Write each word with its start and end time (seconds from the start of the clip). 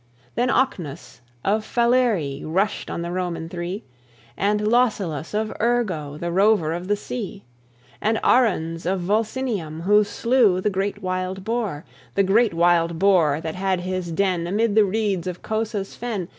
Then 0.33 0.49
Ocnus 0.49 1.19
of 1.45 1.63
Falerii 1.63 2.43
Rushed 2.43 2.89
on 2.89 3.03
the 3.03 3.11
Roman 3.11 3.47
Three; 3.49 3.83
And 4.35 4.61
Lausulus 4.61 5.35
of 5.35 5.53
Urgo, 5.59 6.17
The 6.19 6.31
rover 6.31 6.73
of 6.73 6.87
the 6.87 6.95
sea; 6.95 7.45
And 8.01 8.17
Aruns 8.23 8.87
of 8.87 8.99
Volsinium, 9.01 9.81
Who 9.81 10.03
slew 10.03 10.59
the 10.59 10.71
great 10.71 11.03
wild 11.03 11.43
boar, 11.43 11.85
The 12.15 12.23
great 12.23 12.55
wild 12.55 12.97
boar 12.97 13.41
that 13.41 13.53
had 13.53 13.81
his 13.81 14.11
den 14.11 14.47
Amid 14.47 14.73
the 14.73 14.85
reeds 14.85 15.27
of 15.27 15.43
Cosa's 15.43 15.95
fen. 15.95 16.29